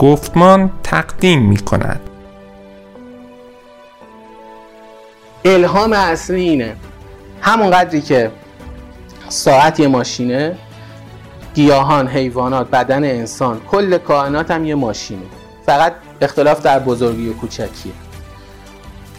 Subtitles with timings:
[0.00, 2.00] گفتمان تقدیم می کند.
[5.44, 6.76] الهام اصلی اینه.
[7.40, 8.30] همون قدری که
[9.28, 10.56] ساعت یه ماشینه
[11.54, 15.22] گیاهان، حیوانات، بدن انسان کل کائنات هم یه ماشینه.
[15.66, 17.92] فقط اختلاف در بزرگی و کوچکیه.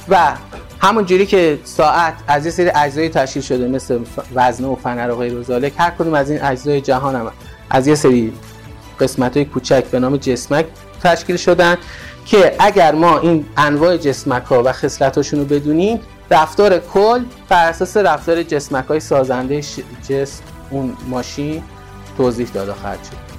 [0.10, 0.34] و
[0.80, 4.00] همون جوری که ساعت از یه سری اجزای تشکیل شده مثل
[4.36, 7.32] وزنه و فنر و غیر و هر کدوم از این اجزای جهان هم
[7.70, 8.34] از یه سری
[9.02, 10.66] قسمت های کوچک به نام جسمک
[11.04, 11.78] تشکیل شدن
[12.26, 16.00] که اگر ما این انواع جسمک ها و خصلتاشون رو بدونیم
[16.32, 19.62] رفتار کل بر اساس رفتار جسمک های سازنده
[20.10, 21.64] جسم اون ماشین
[22.18, 23.32] توضیح داده خواهد شد.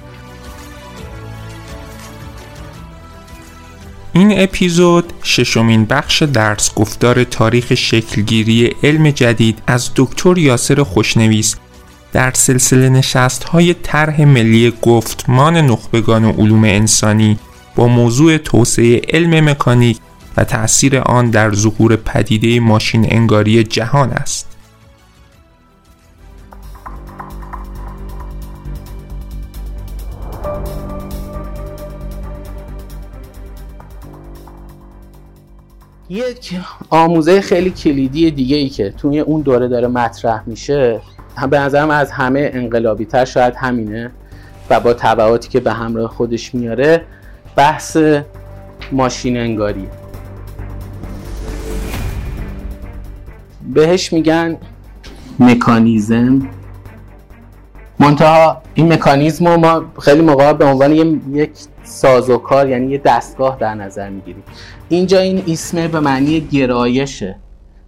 [4.15, 11.55] این اپیزود ششمین بخش درس گفتار تاریخ شکلگیری علم جدید از دکتر یاسر خوشنویس
[12.13, 17.39] در سلسله نشست های طرح ملی گفتمان نخبگان علوم انسانی
[17.75, 19.97] با موضوع توسعه علم مکانیک
[20.37, 24.47] و تأثیر آن در ظهور پدیده ماشین انگاری جهان است.
[36.09, 36.55] یک
[36.89, 41.01] آموزه خیلی کلیدی دیگه ای که توی اون دوره داره مطرح میشه
[41.49, 44.11] به نظرم از همه انقلابی تر شاید همینه
[44.69, 47.01] و با تبعاتی که به همراه خودش میاره
[47.55, 47.97] بحث
[48.91, 49.87] ماشین انگاری
[53.73, 54.57] بهش میگن
[55.39, 56.49] مکانیزم.
[57.99, 61.51] منتها این مکانیزم رو ما خیلی موقع به عنوان یک
[61.83, 64.43] سازوکار یعنی یه دستگاه در نظر می‌گیریم.
[64.89, 67.35] اینجا این اسم به معنی گرایشه.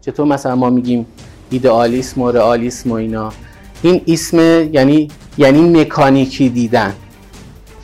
[0.02, 1.06] چطور مثلا ما میگیم
[1.50, 3.34] ایدئالیسم و رئالیسم و اینا.
[3.82, 4.40] این اسم
[4.74, 5.08] یعنی
[5.38, 6.94] یعنی مکانیکی دیدن.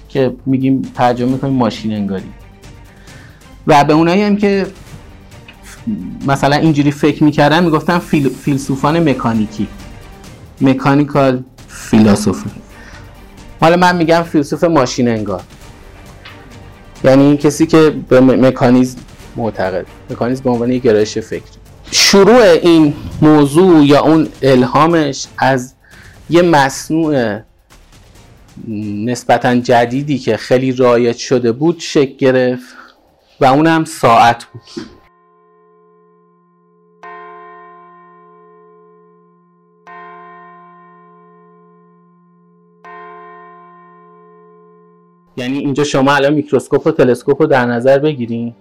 [0.10, 2.30] که میگیم ترجمه می‌کنیم ماشین انگاری.
[3.68, 4.68] و به اونایی هم که
[6.28, 9.68] مثلا اینجوری فکر می‌کردن می‌گفتن فیل، فیلسوفان مکانیکی.
[10.62, 12.50] مکانیکال فیلسوفی
[13.62, 15.42] حالا من میگم فیلسوف ماشین انگار.
[17.04, 19.00] یعنی کسی که به مکانیزم
[19.36, 19.86] معتقد.
[20.10, 21.61] مکانیزم به عنوان یک گرایش فکری.
[21.92, 25.74] شروع این موضوع یا اون الهامش از
[26.30, 27.40] یه مصنوع
[29.06, 32.76] نسبتا جدیدی که خیلی رایج شده بود شکل گرفت
[33.40, 34.62] و اونم ساعت بود.
[45.38, 48.56] یعنی اینجا شما الان میکروسکوپ و تلسکوپ رو در نظر بگیرین؟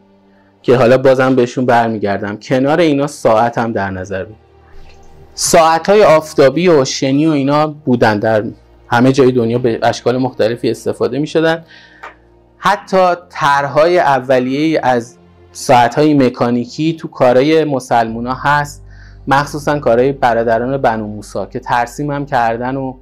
[0.63, 2.37] که حالا بازم بهشون برمیگردم.
[2.37, 4.51] کنار اینا ساعت هم در نظر بگیرین
[5.35, 8.45] ساعت های آفتابی و شنی و اینا بودن در
[8.89, 11.65] همه جای دنیا به اشکال مختلفی استفاده می شدن
[12.59, 15.17] حتی طرحهای اولیه از
[15.53, 18.85] ساعت های مکانیکی تو کارهای مسلمونا هست.
[19.29, 22.95] مخصوصا کارهای برادران بنو موسا که ترسیم هم کردن و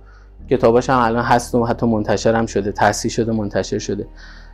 [0.50, 4.06] کتاباش هم الان هست و حتی منتشر هم شده تصحیح شده منتشر شده.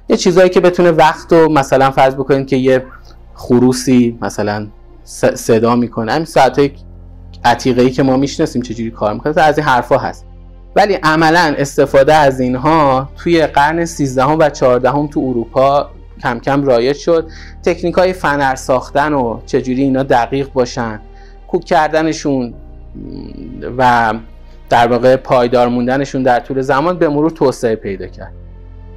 [0.09, 2.85] یه چیزایی که بتونه وقت و مثلا فرض بکنید که یه
[3.35, 4.67] خروسی مثلا
[5.35, 6.13] صدا می‌کنه.
[6.13, 6.71] همین ساعت
[7.45, 10.27] عتیقه که ما می‌شناسیم چجوری کار می‌کنه از این حرفا هست.
[10.77, 15.91] ولی عملا استفاده از اینها توی قرن 13 و 14 تو اروپا
[16.23, 17.29] کم کم رایج شد.
[17.65, 21.01] تکنیک های فنر ساختن و چجوری اینا دقیق باشن
[21.49, 22.55] کوک کردنشون
[23.79, 24.15] و
[24.69, 28.33] در واقع پایدار موندنشون در طول زمان به مرور توسعه پیدا کرد.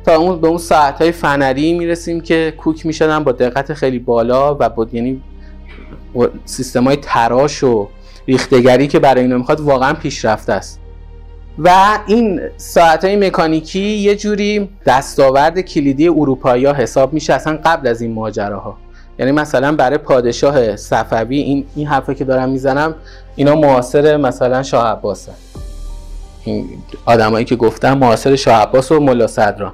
[0.07, 4.56] تا اون به اون ساعت های فنری می‌رسیم که کوک می‌شدن با دقت خیلی بالا
[4.59, 5.22] و با یعنی
[6.45, 7.88] سیستم های تراش و
[8.28, 10.79] ریختگری که برای اینا می‌خواد واقعا پیشرفته است.
[11.59, 17.88] و این ساعت های مکانیکی یه جوری دستاورد کلیدی اروپایی ها حساب میشه اصلا قبل
[17.88, 18.78] از این ماجراها.
[19.19, 22.96] یعنی مثلا برای پادشاه صفوی این این حرفی که دارم می‌زنم
[23.35, 25.28] اینا معاصر مثلا شاه عباس
[27.05, 29.73] آدمایی که گفتم معاصر شاه عباس و ملا صدران.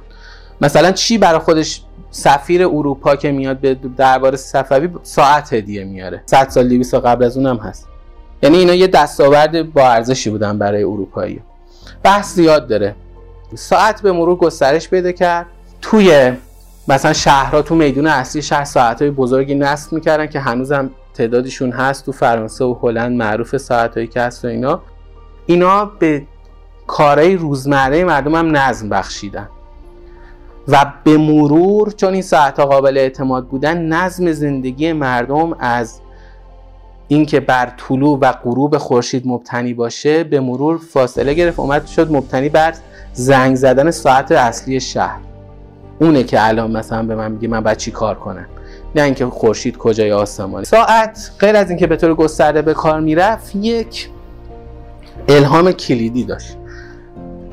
[0.60, 6.48] مثلا چی برای خودش سفیر اروپا که میاد به دربار صفوی ساعت هدیه میاره؟ 100
[6.48, 7.88] سال 200 سال قبل از اونم هست.
[8.42, 11.40] یعنی اینا یه دستاورد با ارزشی بودن برای اروپایی.
[12.02, 12.94] بحث زیاد داره.
[13.54, 15.46] ساعت به مرور گسترش پیدا کرد.
[15.82, 16.32] توی
[16.88, 22.12] مثلا شهرها تو میدون اصلی شهر ساعتهای بزرگی نصب می‌کردن که هنوزم تعدادشون هست تو
[22.12, 24.82] فرانسه و هلند معروف ساعتهایی که هست و اینا.
[25.46, 26.22] اینا به
[26.86, 29.48] کارهای روزمره مردم هم نظم بخشیدن.
[30.68, 36.00] و به مرور چون این ساعتها قابل اعتماد بودن نظم زندگی مردم از
[37.08, 42.48] اینکه بر طلوع و غروب خورشید مبتنی باشه به مرور فاصله گرفت اومد شد مبتنی
[42.48, 42.74] بر
[43.12, 45.18] زنگ زدن ساعت اصلی شهر.
[45.98, 48.46] اونه که الان مثلا به من میگه من باید چی کار کنم؟
[48.96, 53.56] نه اینکه خورشید کجای آسمانی ساعت غیر از اینکه به طور گسترده به کار می‌رفت
[53.56, 54.08] یک
[55.28, 56.56] الهام کلیدی داشت.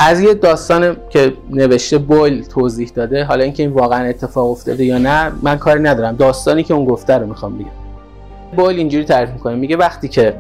[0.04, 4.98] از یه داستان که نوشته بویل توضیح داده حالا اینکه این واقعا اتفاق افتاده یا
[4.98, 6.16] نه من کاری ندارم.
[6.16, 7.68] داستانی که اون گفته رو می‌خوام بگم.
[8.58, 9.56] بویل اینجوری تعریف می‌کنه.
[9.56, 10.36] میگه وقتی که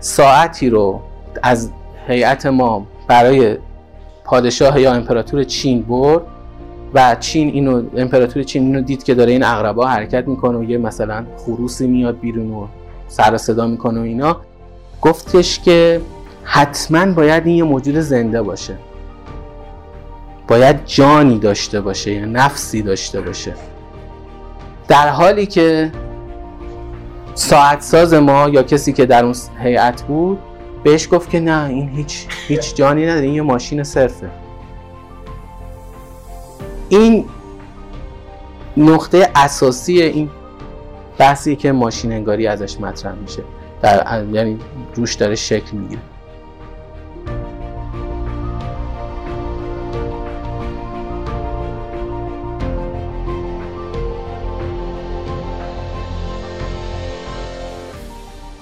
[0.00, 1.00] ساعتی رو
[1.42, 1.70] از
[2.08, 3.56] هیئت ما برای
[4.24, 6.22] پادشاه یا امپراتور چین برد
[6.94, 10.78] و چین اینو امپراتور چین اینو دید که داره این اقربا حرکت می‌کنه و یه
[10.78, 12.66] مثلا خروسی میاد بیرون و
[13.08, 14.36] سر صدا می‌کنه و اینا.
[15.02, 16.00] گفتش که
[16.44, 18.74] حتما باید این یه موجود زنده باشه.
[20.48, 23.54] باید جانی داشته باشه یا نفسی داشته باشه.
[24.88, 25.92] در حالی که
[27.34, 30.38] ساعت ساز ما یا کسی که در اون هیئت بود
[30.84, 34.30] بهش گفت که نه این هیچ هیچ جانی نداره این یه ماشین صرفه.
[36.88, 37.24] این
[38.76, 40.30] نقطه اساسی این
[41.18, 43.42] بحثی که ماشین انگاری ازش مطرح میشه.
[43.82, 44.58] در یعنی
[44.94, 46.00] روش داره شکل می‌گیره.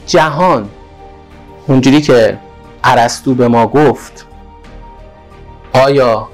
[0.07, 0.69] جهان.
[1.67, 2.39] اونجوری که
[2.85, 4.27] عرستو به ما گفت
[5.73, 6.29] آیا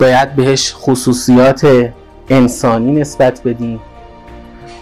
[0.00, 1.90] باید بهش خصوصیات
[2.28, 3.80] انسانی نسبت بدیم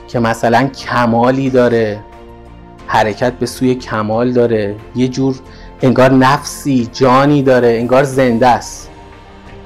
[0.08, 2.00] که مثلا کمالی داره
[2.86, 5.40] حرکت به سوی کمال داره یه جور
[5.82, 8.90] انگار نفسی جانی داره انگار زنده است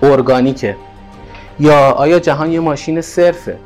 [0.02, 0.76] ارگانیکه.
[1.60, 3.58] یا آیا جهان یه ماشین صرفه؟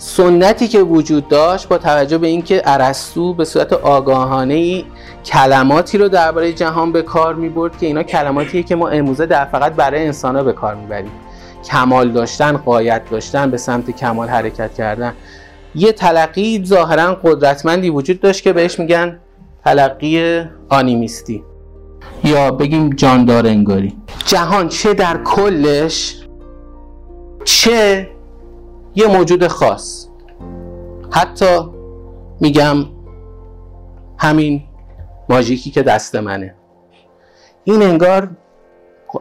[0.00, 4.84] سنتی که وجود داشت با توجه به اینکه ارسطو به صورت آگاهانه ای
[5.24, 9.44] کلماتی رو درباره جهان به کار می برد که اینا کلماتیه که ما امروزه در
[9.44, 11.10] فقط برای انسان ها به کار می‌بریم.
[11.64, 15.12] کمال داشتن قایت داشتن به سمت کمال حرکت کردن.
[15.74, 19.18] یه تلقی ظاهرا قدرتمندی وجود داشت که بهش میگن
[19.64, 21.44] تلقی آنیمیستی.
[22.24, 23.96] یا بگیم جاندار انگاری.
[24.24, 26.16] جهان چه در کلش
[27.44, 28.08] چه
[28.98, 30.08] یه موجود خاص.
[31.12, 31.58] حتی
[32.40, 32.86] میگم
[34.18, 34.62] همین
[35.28, 36.54] ماژیکی که دست منه.
[37.64, 38.30] این انگار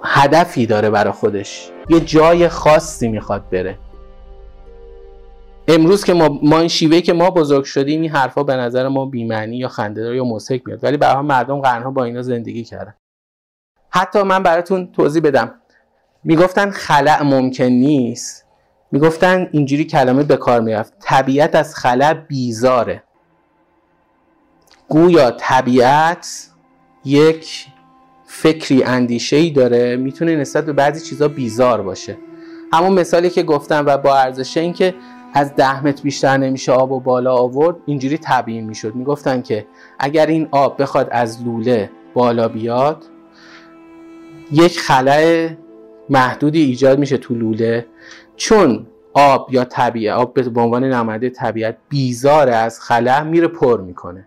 [0.03, 1.71] هدفی داره برای خودش.
[1.89, 3.77] یه جای خاصی می‌خواد بره.
[5.67, 9.05] امروز که ما, ما این شیوه که ما بزرگ شدیم این حرفا به نظر ما
[9.05, 10.83] بیمعنی یا خنده یا مسحک میاد.
[10.83, 12.95] ولی برای مردم قرنها با اینا زندگی کردن.
[13.89, 15.53] حتی من براتون توضیح بدم.
[16.23, 18.46] می‌گفتن خلع ممکن نیست.
[18.91, 20.93] می‌گفتن اینجوری کلمه به کار می‌رفت.
[20.99, 23.03] طبیعت از خلع بیزاره.
[24.89, 26.49] گویا طبیعت
[27.05, 27.65] یک
[28.25, 32.17] فکری اندیشه ای داره می‌تونه نسبت به بعضی چیزا بیزار باشه.
[32.73, 34.95] همون مثالی که گفتم و با ارزش این که
[35.33, 38.95] از ده متر بیشتر نمیشه آب و بالا آورد اینجوری تبیین می‌شد.
[38.95, 39.65] می‌گفتن که
[39.99, 43.05] اگر این آب بخواد از لوله بالا بیاد
[44.51, 45.49] یک خلع
[46.09, 47.85] محدودی ایجاد میشه تو لوله.
[48.37, 54.25] چون آب یا طبیعت آب به عنوان نماینده طبیعت بیزار از خلع میره پر می‌کنه.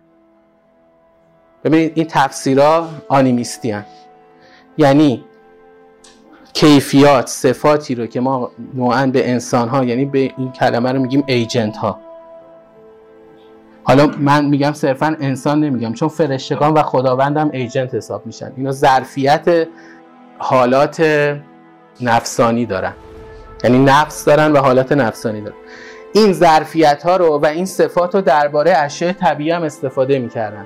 [1.63, 3.85] ببینید این تفسیرها آنیمیستی هن.
[4.77, 5.23] یعنی
[6.53, 11.23] کیفیات صفاتی رو که ما نوعا به انسان ها یعنی به این کلمه رو میگیم
[11.27, 11.99] ایجنت ها
[13.83, 18.51] حالا من میگم صرفا انسان نمیگم چون فرشتگان و خداوندم ایجنت حساب میشن.
[18.57, 19.67] اینا ظرفیت
[20.37, 21.05] حالات
[22.01, 22.93] نفسانی دارن.
[23.63, 25.55] یعنی نفس دارن و حالت نفسانی دارن.
[26.13, 30.65] این ظرفیت ها رو و این صفات رو درباره اشیاء طبیعی هم استفاده می‌کردن.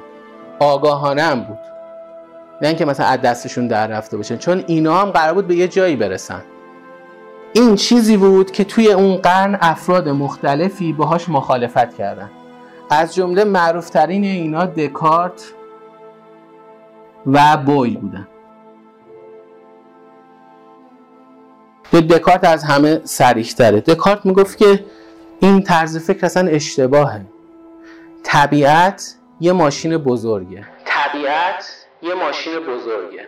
[0.60, 1.58] آگاهانه هم بود.
[2.62, 5.68] نه اینکه مثلا از دستشون در رفته باشن چون اینا هم قرار بود به یه
[5.68, 6.42] جایی برسن.
[7.54, 12.32] این چیزی بود که توی اون قرن افراد مختلفی باهاش مخالفت کردن.
[12.90, 15.44] از جمله معروفترین اینا دکارت
[17.26, 18.28] و بویل بودن.
[22.02, 24.86] دکارت از همه سریحتره دکارت می‌گفت که
[25.40, 27.22] این طرز فکر اصلا اشتباهه.
[28.24, 30.66] طبیعت یه ماشین بزرگه.
[30.86, 31.66] طبیعت
[32.02, 33.28] یه ماشین بزرگه.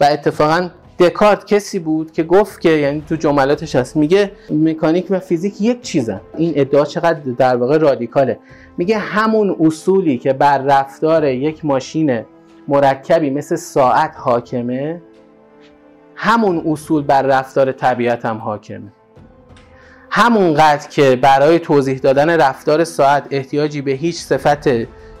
[0.00, 0.70] و اتفاقا
[1.02, 5.82] دکارت کسی بود که گفت که یعنی تو جملاتش هست میگه مکانیک و فیزیک یک
[5.82, 6.20] چیزن.
[6.36, 8.38] این ادعا چقدر در واقع رادیکاله.
[8.76, 12.24] میگه همون اصولی که بر رفتار یک ماشین
[12.68, 15.02] مرکبی مثل ساعت حاکمه
[16.14, 18.92] همون اصول بر رفتار طبیعت هم حاکمه.
[20.10, 24.68] همونقدر که برای توضیح دادن رفتار ساعت احتیاجی به هیچ صفت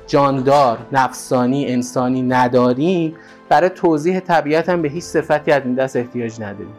[0.06, 3.14] جاندار، نفسانی، انسانی نداریم
[3.52, 6.74] برای توضیح طبیعت هم به هیچ صفتی از این دست احتیاج نداریم.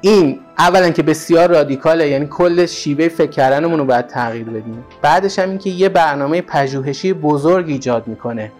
[0.00, 4.84] این اولا که بسیار رادیکاله یعنی کل شیوه فکر کردنمون رو باید تغییر بدیم.
[5.02, 8.52] بعدش هم این که یه برنامه پژوهشی بزرگ ایجاد می‌کنه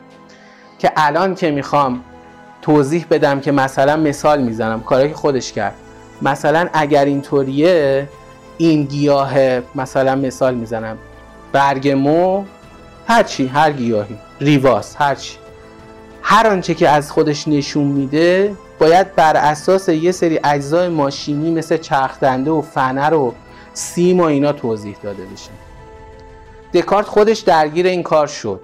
[0.78, 2.00] که الان که می‌خوام
[2.62, 5.74] توضیح بدم که مثلا مثال می‌زنم کاری که خودش کرد.
[6.22, 8.08] مثلا اگر اینطوریه
[8.58, 9.34] این گیاه
[9.74, 10.98] مثلا مثال می‌زنم.
[11.52, 12.44] برگ مو
[13.06, 14.18] هرچی هر گیاهی.
[14.40, 15.41] ریواس هرچی
[16.22, 21.76] هر آنچه که از خودش نشون میده باید بر اساس یه سری اجزای ماشینی مثل
[21.76, 23.34] چرخدنده و فنر و
[23.72, 25.50] سیم و اینا توضیح داده بشه.
[26.74, 28.60] دکارت خودش درگیر این کار شد.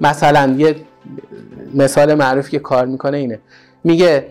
[0.00, 0.76] مثلا یه
[1.74, 3.38] مثال معروف که کار می‌کنه اینه.
[3.84, 4.26] میگه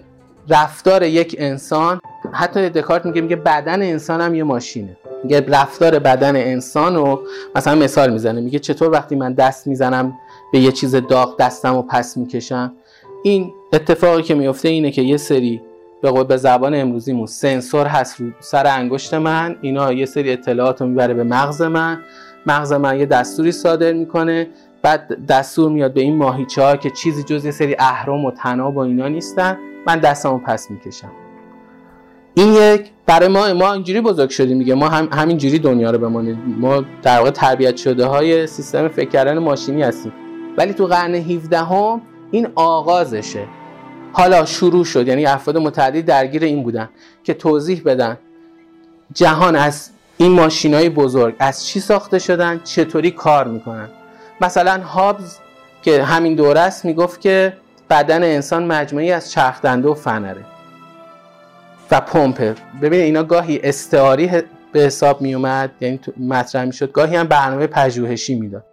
[0.50, 2.02] رفتار یک انسان
[2.32, 4.98] حتی دکارت میگه میگه بدن انسان هم یه ماشینه.
[5.24, 7.22] میگه رفتار بدن انسان رو
[7.56, 10.14] مثلا مثال می‌زنه میگه چطور وقتی من دست می‌زنم
[10.52, 12.72] به یه چیز داغ دستم رو پس می‌کشم؟
[13.24, 15.62] این اتفاقی که میفته اینه که یه سری
[16.02, 20.82] به قول به زبان امروزیمون سنسور هست رو سر انگشت من اینا یه سری اطلاعات
[20.82, 22.00] رو می‌بره به مغز من.
[22.46, 24.48] مغز من یه دستوری صادر می‌کنه
[24.82, 28.78] بعد دستور میاد به این ماهیچه ها که چیزی جز یه سری اهرام و تناب
[28.78, 31.12] و اینا نیستن من دستمو پس می‌کشم.
[32.36, 36.56] این یک برای ما ما اینجوری بزرگ شدیم میگه ما هم همینجوری دنیا رو بمانیم
[36.60, 40.14] ما در واقع تربیت شده های سیستم فکر ماشینی هستیم.
[40.58, 43.46] ولی تو قرن 17 هم این آغازشه.
[44.14, 45.08] حالا شروع شد.
[45.08, 46.90] یعنی افراد متعدد درگیر این بودن
[47.24, 48.18] که توضیح بدن
[49.14, 53.90] جهان از این ماشین های بزرگ از چی ساخته شدن چطوری کار می‌کنن.
[54.42, 55.38] مثلا هابز
[55.82, 57.54] که همین دوره است می‌گفت که
[57.90, 60.46] بدن انسان مجموعی از چرخدنده و فنره.
[61.94, 62.56] و پمپ.
[62.82, 64.32] ببین اینا گاهی استعاری
[64.72, 66.92] به حساب می اومد یعنی مطرح می‌شد.
[66.92, 68.66] گاهی هم برنامه پژوهشی می‌داد.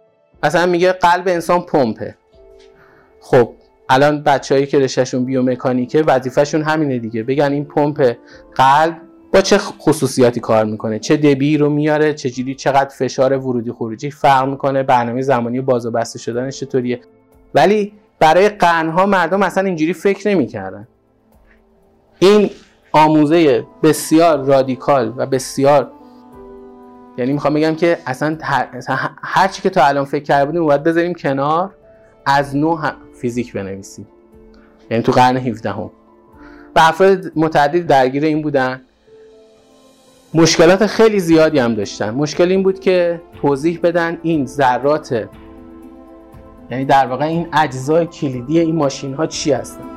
[0.43, 2.15] مثلا میگه قلب انسان پمپه.
[3.19, 3.53] خب
[3.89, 7.23] الان بچههایی که رشتهشون بیومکانیکه وظیفهشون همینه دیگه.
[7.23, 8.15] بگن این پمپ
[8.55, 8.97] قلب
[9.33, 14.47] با چه خصوصیاتی کار می‌کنه؟ چه دبی رو میاره؟ چجوری چقدر فشار ورودی خروجی فرق
[14.49, 17.01] می‌کنه؟ برنامه زمانی باز و بسته شدنش چطوریه؟
[17.53, 20.87] ولی برای قرنها مردم اصلا اینجوری فکر نمی‌کردن.
[22.19, 22.49] این
[22.91, 25.91] آموزه بسیار رادیکال و بسیار
[27.17, 28.37] یعنی می‌خوام بگم که اصلا
[29.21, 31.75] هر, چی که تا الان فکر کرده بودیم باید بذاریم کنار
[32.25, 32.77] از نو
[33.13, 34.07] فیزیک بنویسیم.
[34.91, 35.91] یعنی تو قرن 17 هم
[36.75, 38.81] و افراد متعدد درگیر این بودن.
[40.33, 42.09] مشکلات خیلی زیادی هم داشتن.
[42.09, 45.29] مشکل این بود که توضیح بدن این ذرات
[46.71, 49.90] یعنی در واقع این اجزای کلیدی این ماشین ها چی هستن.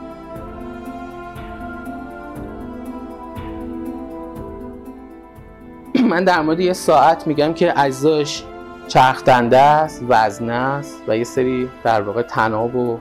[6.14, 8.44] من در مورد یه ساعت میگم که اجزاش
[8.88, 12.99] چرخدنده است وزنه است و یه سری در واقع تناب و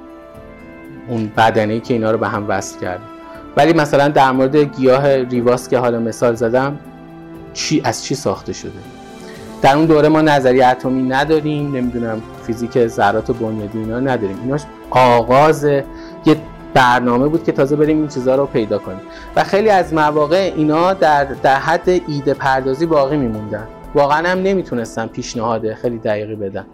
[1.07, 3.03] اون بدنه که اینا رو به هم وصل کرده
[3.57, 6.79] ولی مثلا در مورد گیاه ریواس که حالا مثال زدم
[7.53, 8.71] چی از چی ساخته شده؟
[9.61, 14.39] در اون دوره ما نظریه اتمی نداریم نمی‌دونم فیزیک ذرات بنیادی اینا نداریم.
[14.43, 14.57] اینا
[14.89, 15.83] آغاز یه
[16.73, 19.01] برنامه بود که تازه بریم این چیزها رو پیدا کنیم.
[19.35, 23.67] و خیلی از مواقع اینا در, در حد ایده پردازی باقی میموندن.
[23.95, 26.65] واقعا هم نمی‌تونستم پیشنهاد خیلی دقیقی بدن.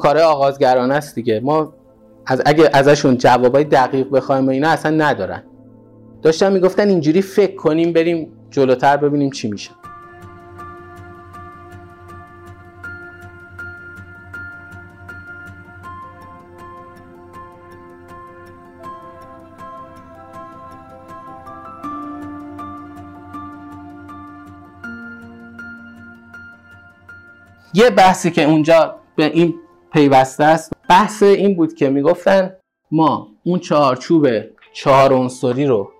[0.00, 1.40] کار آغازگرانه است دیگه.
[1.40, 1.72] ما
[2.26, 5.42] از اگه ازشون جوابای دقیق بخوایم و اینا اصلا ندارن.
[6.22, 9.70] داشتن می‌گفتن اینجوری فکر کنیم بریم جلوتر ببینیم چی میشه.
[27.76, 29.54] یه بحثی که اونجا به این
[29.92, 32.52] پیوسته است بحث این بود که می‌گفتن
[32.90, 34.28] ما اون چهارچوب
[34.72, 35.90] چهار عنصری رو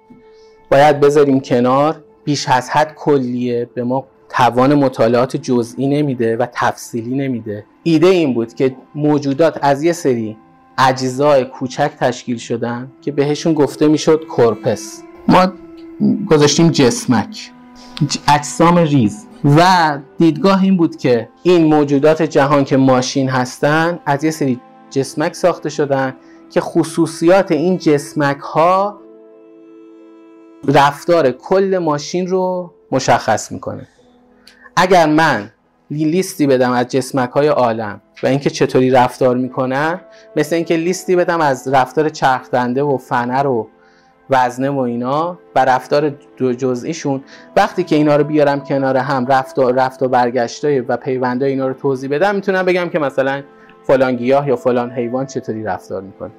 [0.71, 7.15] باید بذاریم کنار بیش از حد کلیه به ما توان مطالعات جزئی نمیده و تفصیلی
[7.15, 7.65] نمیده.
[7.83, 10.37] ایده این بود که موجودات از یه سری
[10.79, 15.03] اجزای کوچک تشکیل شدن که بهشون گفته می‌شد کورپس.
[15.29, 15.53] ما
[16.31, 17.51] گذاشتیم جسمک.
[18.29, 19.24] اجسام ریز.
[19.45, 24.61] و دیدگاه این بود که این موجودات جهان که ماشین هستن از یه سری
[24.91, 26.15] جسمک ساخته شدن
[26.51, 29.01] که خصوصیات این جسمک ها
[30.69, 33.89] رفتار کل ماشین رو مشخص می‌کنه.
[34.77, 35.51] اگر من
[35.91, 40.01] لیستی بدم از جسمک های عالم و اینکه چطوری رفتار می‌کنن
[40.37, 43.69] مثل اینکه لیستی بدم از رفتار چرخدنده و فنر و
[44.31, 47.23] وزنه و اینا و رفتار دو جزئیشون.
[47.57, 51.67] وقتی که اینا رو بیارم کنار هم رفت و رفت و برگشتای و پیوندای اینا
[51.69, 53.43] رو توضیح بدم می‌تونم بگم که مثلا
[53.83, 56.31] فلان گیاه یا فلان حیوان چطوری رفتار می‌کنه.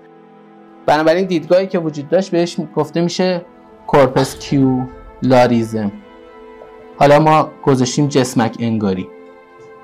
[0.85, 3.41] بنابراین دیدگاهی که وجود داشت بهش گفته میشه
[3.87, 5.91] کورپس کیولاریزم.
[6.97, 9.07] حالا ما گذاشتیم جسمک انگاری.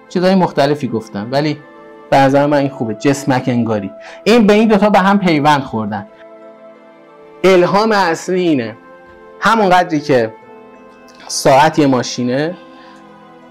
[0.09, 1.57] چیزهای مختلفی گفتم ولی
[2.09, 3.91] به نظر من این خوبه جسمک انگاری.
[4.23, 6.07] این به این دوتا به هم پیوند خوردن.
[7.43, 8.77] الهام اصلی اینه.
[9.39, 10.33] همون قدری که
[11.27, 12.57] ساعت یه ماشینه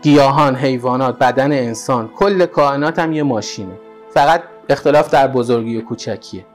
[0.03, 3.73] گیاهان، حیوانات، بدن انسان کل کائنات هم یه ماشینه.
[4.15, 6.47] فقط اختلاف در بزرگی و کوچکیه.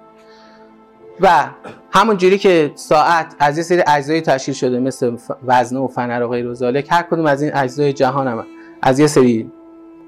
[1.22, 1.48] و
[1.92, 6.30] همون جوری که ساعت از یه سری اجزای تشکیل شده مثل وزنه و فنر و
[6.30, 6.56] غیر و
[6.90, 8.46] هر کدوم از این اجزای جهان هم
[8.82, 9.52] از یه سری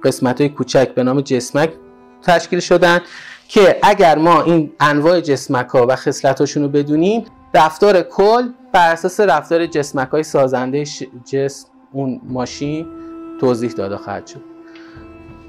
[0.04, 1.70] قسمت های کوچک به نام جسمک
[2.22, 3.00] تشکیل شدن.
[3.48, 7.24] که اگر ما این انواع جسمک ها و خصلتاشون رو بدونیم
[7.54, 10.84] رفتار کل بر اساس رفتار جسمک های سازنده
[11.26, 12.86] جسم اون ماشین
[13.40, 14.42] توضیح داده خواهد شد.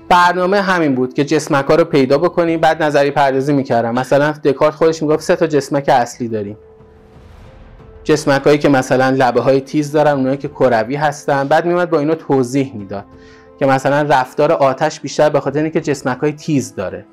[0.09, 3.95] برنامه همین بود که جسمک ها رو پیدا بکنیم بعد نظری پردازی می‌کردم.
[3.95, 6.59] مثلا دکارت خودش می‌گفت سه تا جسمک اصلی داریم.
[8.05, 11.49] جسمک هایی که مثلا لبه های تیز دارن اونایی که کروی هستن.
[11.49, 13.05] بعد میومد با اینا توضیح می‌داد
[13.59, 17.07] که مثلا رفتار آتش بیشتر به خاطر اینکه جسمک های تیز داره.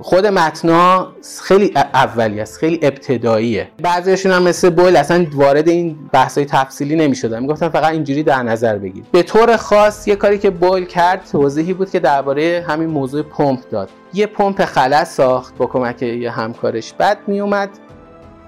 [0.00, 1.08] خود متنا
[1.42, 3.68] خیلی اولی است خیلی ابتداییه.
[3.82, 7.40] بعضیشون هم مثل بول اصلا وارد این بحث های تفصیلی نمی‌شدن.
[7.40, 9.04] می‌گفتن فقط اینجوری در نظر بگیر.
[9.12, 13.60] به طور خاص یه کاری که بول کرد توضیحی بود که درباره همین موضوع پمپ
[13.70, 13.90] داد.
[14.14, 16.92] یه پمپ خلص ساخت با کمک یه همکارش.
[16.98, 17.70] بعد میومد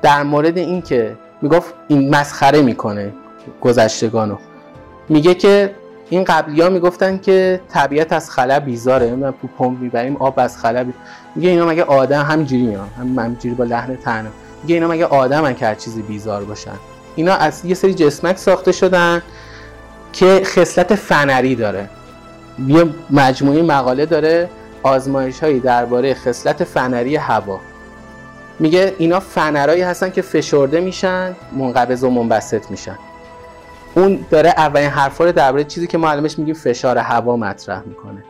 [0.02, 3.12] در مورد اینکه می‌گفت این مسخره می‌کنه
[3.60, 4.36] گذشتگانو.
[5.08, 5.74] میگه که
[6.10, 10.58] این قبلی ها می‌گفتن که طبیعت از خلا بیزاره من تو پمپ می‌بریم آب از
[10.58, 10.92] خلا بی...
[11.34, 14.30] میگه اینا مگه آدم همینجوری میان؟ هم همینجوری با لحن تنه
[14.62, 16.74] میگه اینا مگه آدم که هر چیزی بیزار باشن؟
[17.16, 19.22] اینا از یه سری جسمک ساخته شدن
[20.12, 21.88] که خصلت فنری داره.
[22.66, 24.50] یه مجموعه مقاله داره
[24.82, 27.60] آزمایش هایی درباره خصلت فنری هوا.
[28.58, 32.98] میگه اینا فنرایی هستن که فشرده میشن منقبض و منبسط میشن.
[33.94, 38.24] اون داره اولین حرفا رو درباره چیزی که ما علمش میگیم فشار هوا مطرح می‌کنه.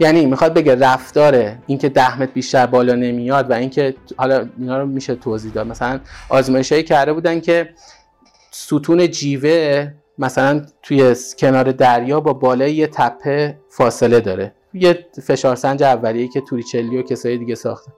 [0.00, 4.86] یعنی می‌خواد بگه رفتار اینکه ده متر بیشتر بالا نمیاد و اینکه حالا اینا رو
[4.86, 5.66] میشه توضیح داد.
[5.66, 7.68] مثلا آزمایشایی کرده بودن که
[8.50, 9.88] ستون جیوه
[10.18, 14.52] مثلا توی کنار دریا با بالای یه تپه فاصله داره.
[14.74, 17.92] یه فشارسنج اولیه که توریچلی و کسای دیگه ساخته.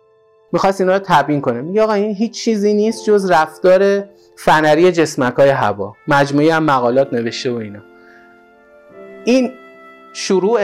[0.53, 1.61] می‌خواست اینا رو تبیین کنه.
[1.61, 4.05] میگه آقا این هیچ چیزی نیست جز رفتار
[4.45, 5.97] فنری جسمک های هوا.
[6.09, 7.81] مجموعی هم مقالات نوشته و اینا.
[9.25, 9.53] این
[10.13, 10.61] شروع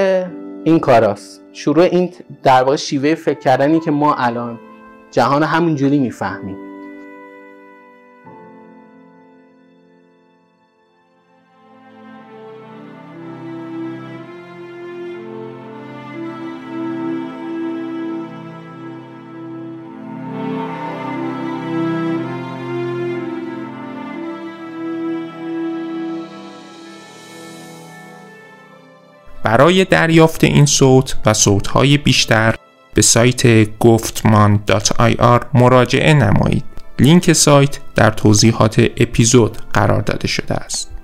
[0.65, 1.43] این کاراست.
[1.53, 4.59] شروع این در واقع شیوه فکر کردنی که ما الان
[5.11, 6.66] جهان همونجوری می‌فهمیم.
[29.47, 32.55] برای دریافت این صوت و صوتهای بیشتر
[32.95, 36.65] به سایت گفتمان.ir مراجعه نمایید.
[36.99, 40.96] لینک سایت در توضیحات اپیزود قرار داده شده است.